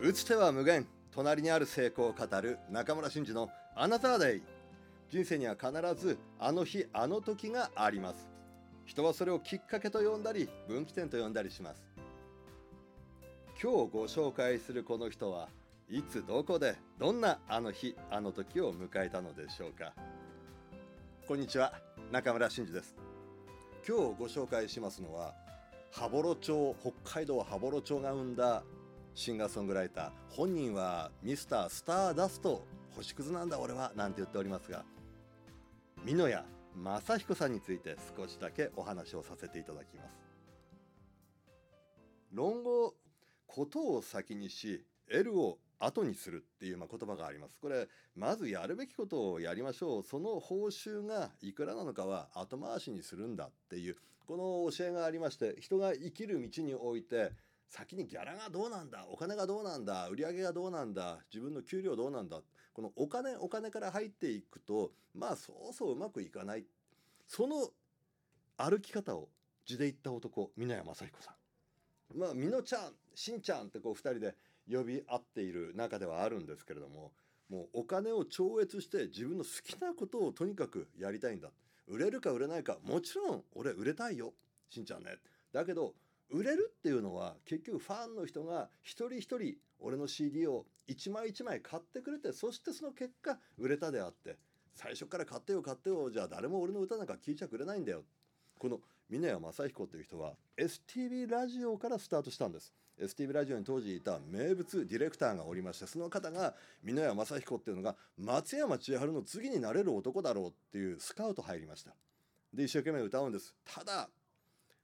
[0.00, 0.86] 打つ手は無限。
[1.10, 4.42] 隣にある成功を語る中村真嗣のアナザーデイ。
[5.10, 8.28] 人生には必ずあの日あの時があります。
[8.84, 11.82] 人はそれをきっかけと呼んだり分岐点と呼んだりします。
[13.60, 15.48] 今日ご紹介するこの人は
[15.90, 19.94] いつどこでどんなあの日あの時を迎えたのでしょうか。
[21.26, 21.72] こんにちは
[22.12, 22.94] 中村真嗣です。
[23.84, 25.34] 今日ご紹介しますのは
[25.90, 28.62] 羽幌町北海道羽幌町が生んだ
[29.18, 32.64] シンガーソングライター本人はミスタースターダスト
[32.94, 34.84] 星屑なんだ俺はなんて言っておりますが
[36.06, 36.44] 美濃屋
[36.76, 40.08] 正彦さんについて少しだけお話をさせていただきます。
[42.32, 42.94] 論語
[43.48, 47.58] ことを先にし得るを後にするっていうまあ言葉があります。
[47.60, 50.02] これまずやるべきことをやりましょう。
[50.04, 53.96] その報酬がいくらなのかは後回しにするんだっていう
[54.28, 57.32] この教えがありまして人が生きる道において
[57.68, 62.40] 先にギャラがどうなんだお金がどうなんだ売り上げがどうなんだ自分の給料どうなんだ
[62.72, 66.64] このお金お金から入っていくとまあそうそううまくいかない。
[67.26, 67.68] その
[68.56, 69.28] 歩き方を
[69.66, 71.32] 地で言った男美濃屋正彦さ
[72.14, 72.18] ん。
[72.18, 74.34] まあ美濃ちゃんしんちゃんってこう2人で
[74.70, 77.12] 呼び合っている中ではあるんですけれども
[77.50, 81.50] もうお金を超越して自分の好きなことをとにかくやりたいんだ。
[81.86, 84.34] 売れるか売れないかもちろん俺売れたいよ
[84.70, 85.16] しんちゃんね。
[85.52, 85.94] だけど
[86.30, 94.36] 売れるっていうのは結局ファンの人が一人一人俺の CD を一枚一枚買ってくれてそしてその結果売れたであって
[94.74, 98.04] 最初から買ってよ買ってよじゃあ誰も俺の歌なんか聴いちゃくれないんだよ。
[98.58, 102.72] この峰谷正彦という人は STV ラジオからスタートしたんです。
[103.00, 111.92] STV ラジオに当時いた名物ディレクターがおりましてその方が峰谷正彦っていうのが松山千春の次になれる男だろうっていうスカウト入りました。
[112.52, 113.54] で一生懸命歌うんです。
[113.64, 114.08] ただ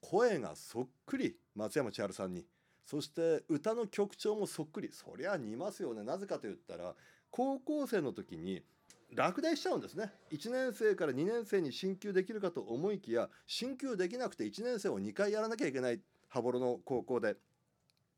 [0.00, 2.44] 声がそっくり松山千春さんに。
[2.84, 4.90] そして歌の曲調もそっくり。
[4.92, 6.02] そりゃ似ますよね。
[6.02, 6.94] なぜかと言ったら
[7.30, 8.62] 高校生の時に
[9.14, 10.12] 落第しちゃうんですね。
[10.30, 17.36] 1年生から2年生に進級できるかと思いきや進級できなくて1年生を2回やらなきゃいけない羽幌の高校で。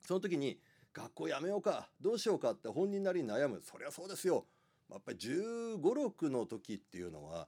[0.00, 0.58] その時に
[0.92, 3.60] 学校やめようかどうしようかって本人なりに悩む。
[3.62, 4.46] そりゃそうですよ。
[4.90, 7.46] やっぱり1 5 6の時っていうのは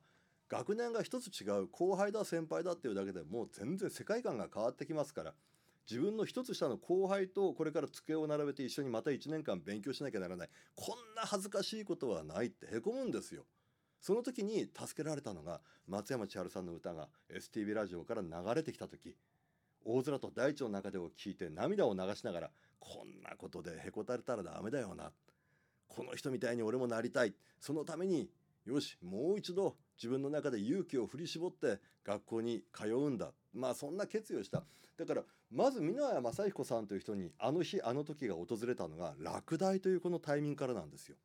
[0.52, 5.32] 学年が一つ違う後輩だ先輩だっていうだけでもう全然世界観が変わってきますから
[5.90, 10.48] 自分の一つ下の後輩とこれから机を並べて一緒にまた1年間勉強しなきゃならない。
[10.76, 13.44] こんな恥ずかしいことはないってへこむんですよ。
[14.00, 19.16] その時に助けられたのが松山千春さんの歌が STV ラジオから流れてきた時。
[19.84, 25.10] 大空と大地の中でを聞いて涙を流しながらこんなことでへこたれたらダメだよな。
[25.88, 27.34] この人みたいに俺もなりたい。
[27.58, 28.28] そのために
[28.64, 33.32] よしもう一度自分の中で勇気を振り絞って学校に通うんだ。
[33.52, 34.62] まあそんな決意をした。
[34.96, 41.16] だからまず美濃谷正彦さんという人にあの日あの時が訪れたのが落第というこのタイミングからなんですよ。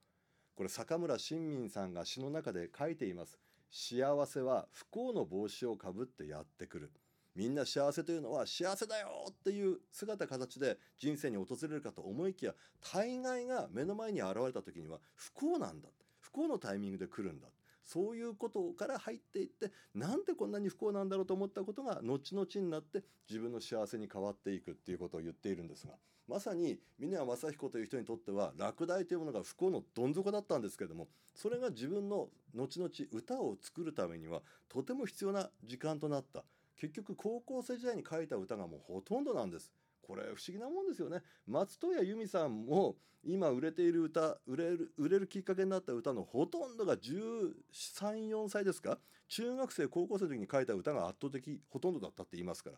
[0.55, 3.39] これ坂村新民さんが詩の中で書いています。
[3.69, 6.91] 幸せは不幸の帽子をかぶってやってくる。
[7.35, 12.55] みんな幸せというのは幸せだよっていう姿形で人生に訪れるかと思いきや
[12.91, 15.89] 大概が目の前に現れた時には不幸なんだ。
[16.37, 17.47] 幸のタイミングで来るんだ。
[17.83, 25.93] そういうことから入っていってなんでこんなに不幸なんだろうと思ったことが後々になって自分の幸せに変わっていくっていうことを言っているんですが。
[26.27, 36.43] まさに峰谷正彦という人にとっては落第というものが不幸のどん底だったんですけれどもそれが自分の後々歌を作るためにはとても必要な時間となった。
[36.75, 39.71] 結局高校生時代に書いた歌がもうほとんどなんです。
[40.07, 42.95] これ不思議なもんですよね松任谷由実さんも
[43.25, 48.97] 今売れている歌売れる売れるきっかけになった歌のほとんどが134歳ですか？
[49.27, 52.77] 中学生高校生の時に書いた歌が圧倒的ほとんどだったって言いますから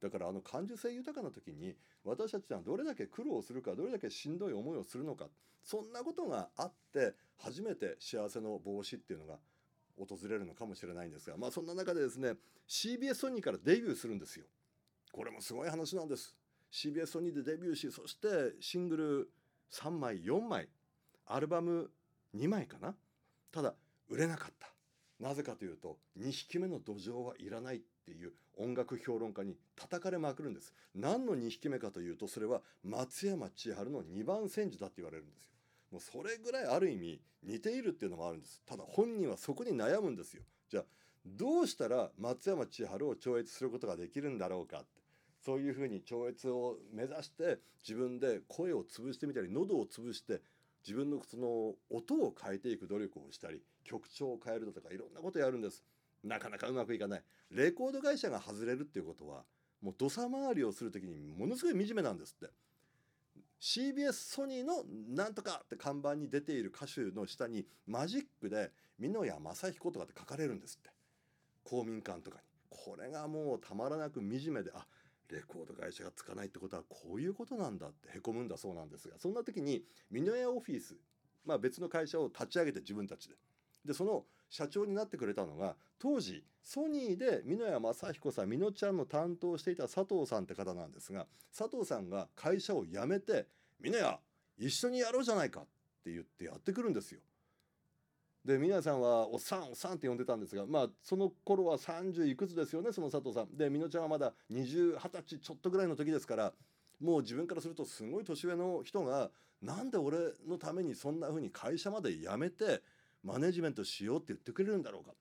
[0.00, 5.26] だからあの感受性豊かな時に私たちはどれだけ苦労するかどれだけしんどい思いをするのか
[5.62, 9.38] そんなことがあって初めて幸せの帽子っていうのが
[9.98, 12.32] 訪れるのかもしれないんですがまあそんな中でですね
[12.66, 14.46] CBS ソニーからデビューするんですよ。
[15.12, 16.39] これもすごい話なんです。
[16.72, 19.30] CBS ソニーでデビューしそしてシングル
[19.72, 20.68] 3枚4枚
[21.26, 21.90] アルバム
[22.36, 22.94] 2枚かな。
[23.52, 23.74] ただ
[24.08, 24.68] 売れなかった。
[25.20, 30.72] なぜかというと2匹目の土壌はいらないっていう音楽評論家に叩かれまくるんです。
[30.94, 35.50] 何の2匹目かというとそれは松山千春の2番煎じだって言われるんですよ。
[35.92, 38.62] もうそれぐらいある意味似ているっていうのもあるんです。
[38.64, 40.42] ただ本人はそこに悩むんですよ。
[40.68, 40.84] じゃあ
[41.26, 44.99] どうしたら松山千春を超越することができるんだろうかって。
[45.44, 50.40] そういうふうに超越を目指して自分で声を潰してみたり喉を潰して
[50.86, 55.82] 自分のその音を変えていく努力をしたり曲調を変えるだとかいろんなことやるんです。
[56.22, 57.22] なかなかうまくいかない。
[57.50, 59.44] レコード会社が外れるっていうことは
[59.82, 62.52] もう土佐回りをする時にものすごい惨めなんですって。
[63.60, 70.90] CBS ソニーのなんとかって看板に出ている歌手の下にマジックで美濃屋正彦とかって書かれるんですって。
[71.64, 72.42] 公民館とかに。
[72.70, 74.86] これがもうたまらなく惨めであ
[75.34, 80.96] レコード会社がつかないってことはこういうことなんだってへこむんだそうなんですがそんな時に美濃屋オフィス
[81.44, 83.34] まあ別の会社を立ち上げて自分たちで
[83.84, 93.46] でその社長になってくれたのが当時ソニーで美濃屋正彦さん美濃ちゃんの担当していた佐藤さんって方なんですが佐藤さんが会社を辞めて
[93.80, 94.20] 「美濃屋
[94.58, 95.64] 一緒にやろうじゃないか」っ
[96.04, 97.20] て言ってやってくるんですよ。
[98.44, 103.56] で皆さんはおっさんおっさんって呼んでたんですがまあその頃は30いくつですよねその佐藤さん。
[103.56, 106.52] で美濃ちゃんはまだ2020歳ちょっとぐらいの時ですから
[107.00, 109.30] もう自分からするとすごい年上の人が
[109.62, 110.16] なんで俺
[110.48, 112.82] のためにそんな風に会社まで辞めて
[113.22, 115.12] マネジメントしようって言ってくれるんだろうか。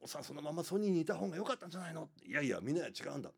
[0.00, 2.08] おっさんそのままソニーにいた方が良かったんじゃないの？
[2.24, 3.30] いやいやみんな違うんだ。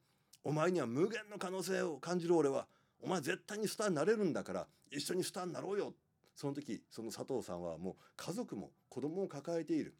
[0.44, 2.66] お前には無限の可能性を感じる俺は。
[3.00, 5.94] お前絶対にスターになれるんだから一緒にスターになろうよ。
[6.34, 9.94] その時その佐藤さんはもう家族も子供を抱えている。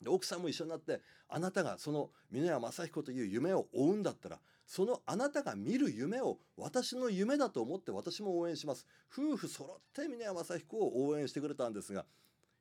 [0.00, 8.86] で奥さんも一緒になってあなたがその峰屋正彦という夢を追うんだったらそのあなたが見る夢を私の夢だと思って私も応援します。
[9.12, 12.06] 夫婦揃って峰屋正彦を応援してくれたんですが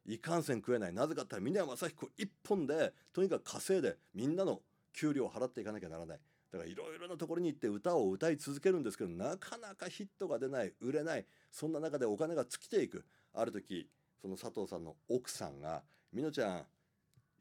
[0.05, 0.93] いかんせん食えない。
[0.93, 4.61] なぜかって言ったら峰屋正彦一本でとにかく稼いでみんなの
[4.91, 6.19] 給料を払っていかなきゃならない。
[6.51, 13.05] だからいろいろなところに行って歌を歌い続けるんですけどなかなかヒットが出ない売れないそんな中でお金が尽きていく。
[13.33, 13.87] ある時
[14.21, 16.65] その佐藤さんの奥さんが「みのちゃん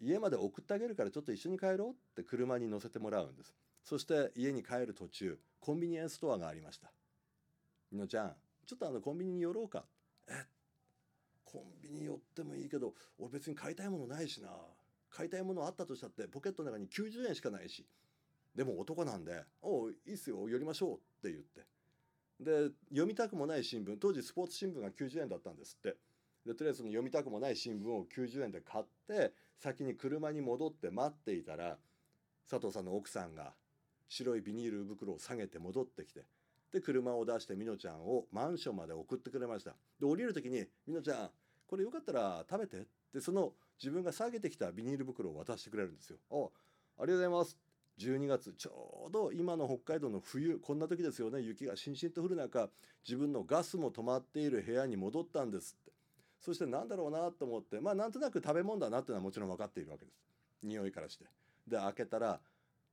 [0.00, 3.54] 家まで送ってあげるからちょっと一緒に帰ろう」って車に乗せてもらうんです。
[3.82, 6.92] そして家に帰る途中コンビニエンスストアがありました
[7.90, 9.86] 「みのちゃんちょっとあのコンビニに寄ろうか」
[10.28, 10.46] え
[11.44, 14.50] コンビニ寄ってもいいけど俺別に買いたいものないしな。
[15.10, 17.86] 買いたいものあったとしたってポケットの中に90円しかないし
[18.58, 21.64] でも男なんで「おういいっすよ寄りましょう」って言って。
[22.40, 25.96] で読みたくもない新聞当時スポーツ新聞が90円だったんですって。
[26.44, 31.78] でとりあえず読みたくもない新聞を90円で買って先に車に戻って待っていたら
[32.50, 33.54] 佐藤さんの奥さんが
[34.08, 36.24] 白いビニール袋を下げて戻ってきて
[36.72, 39.76] で車を出してみのちゃんをマンションまで送ってくれました。
[40.00, 41.30] で降りる時に「みのちゃん
[41.68, 46.18] これよかったら食べて」ってその自分が下げてきたビニール袋を渡してくれるんですよ。
[46.30, 47.67] あありがとうございます。
[47.98, 51.40] 12月ちょうど今の北海道の冬こんな時ですよね。
[51.40, 52.70] 雪がしんしんと降る中
[53.06, 55.92] 自分のガスも止まっている部屋に戻ったんですって。
[56.40, 60.22] そして何だろうなと思ってまあなんとなく食べ物だなっていうのはもちろん分かっているわけです。
[60.62, 61.24] 匂いからして。
[61.66, 62.40] で開けたら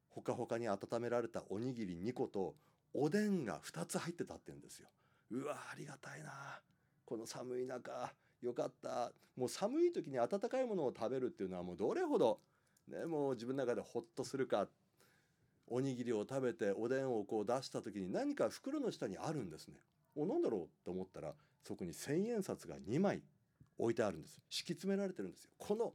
[0.10, 2.56] ほかほかに温められたおにぎり2個と
[2.94, 4.88] おでんが2つ入ってたって言うんですよ。
[5.32, 6.62] うわありがたいな。
[7.06, 8.12] この寒い中
[8.42, 9.12] よかった。
[9.36, 12.40] もう寒い時に温かいものを食べるっていうのはもうどれほど
[12.88, 14.68] ねもう自分の中でホッとするか
[15.68, 19.76] おにぎりを食べておでんをこう出した時に何か袋の下にあるんですね。
[20.16, 21.34] お何だろうと思ったら
[21.64, 23.22] そこに千円札が2枚
[23.78, 24.40] 置いてあるんです。
[24.50, 25.50] 敷き詰められてるんですよ。
[25.58, 25.94] この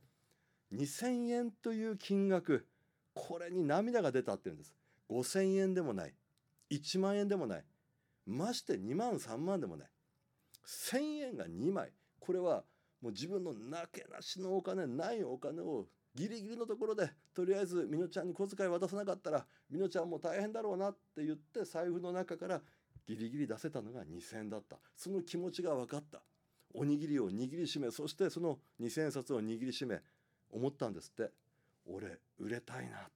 [0.72, 2.66] 2000円という金額
[3.14, 4.74] これに涙が出たっていうんです。
[5.10, 6.14] 5000円でもない。
[6.70, 7.64] 1万円でもない。
[8.26, 9.88] まして2万3万でもない。
[10.66, 11.92] 1000円が2枚。
[12.18, 12.64] これは
[13.00, 22.60] もう自分のなけなしのお金ないお金をギリギリのところでとりあえずみのちゃんに小遣い渡さなかったらみのちゃんも大変だろうなって言って財布の中から
[23.06, 24.78] ギリギリ出せたのが2,000円だった。
[24.96, 26.22] その気持ちが分かった。
[26.72, 30.00] おにぎりを握りしめそしてその2,000円札を握りしめ
[30.50, 31.32] 思ったんですって。
[31.86, 33.08] 俺売れたいな。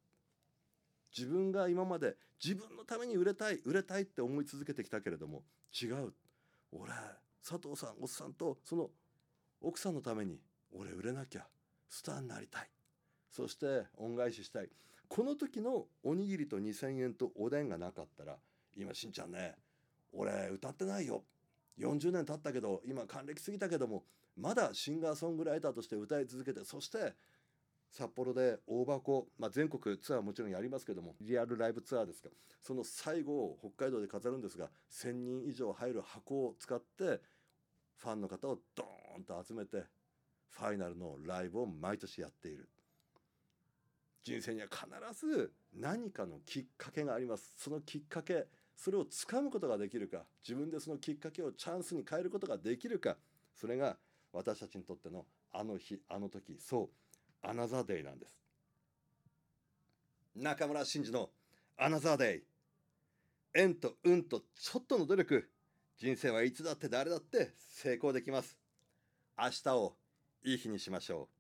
[1.17, 5.43] 自分が今まで自分のために売れたい売れたいって思い続けてきたけれども
[5.81, 6.13] 違う。
[6.73, 6.91] 俺
[7.47, 8.91] 佐藤さんおっさんとその
[9.61, 10.41] 奥さんのために
[10.73, 11.47] 俺売れなきゃ
[11.89, 12.69] スターになりたい。
[13.35, 14.69] そして恩返ししたい。
[15.09, 18.37] この時のおにぎりと2,000円とおでんがなかったら
[18.77, 19.57] 今しんちゃんね
[20.13, 21.25] 俺歌ってないよ。
[21.81, 24.05] 40年経ったけど今還暦過ぎたけども
[24.37, 27.15] まだシンガーソングライターとして歌い続けてそして
[27.91, 32.29] 札幌で大箱、まあ、全国ツアーもちろんやりますけどもリアルライブツアーですか。
[32.63, 37.21] その最後を北海道で飾るんですが1,000人以上入る箱を使って
[37.97, 39.83] ファンの方をドーンと集めて
[40.51, 42.69] ファイナルのライブを毎年やっている。
[44.25, 47.53] 人生には必ず何かのきっかけがあります。
[47.57, 53.17] そのきっかけそれをつかむことができるか自分でそのきっかけをチャンスに変えることができるか
[53.55, 53.97] それが
[54.33, 56.91] 私たちにとってのあの日あの時そ
[57.45, 58.35] うアナザーデイなんです。
[60.35, 61.31] 中村真二の
[61.77, 62.43] アナザーデイ
[63.53, 65.51] 縁と運とちょっとの努力。
[65.97, 68.59] 人生はいつだって誰だって成功できます。
[69.39, 69.97] 明日を
[70.43, 71.34] いい日にしましょう。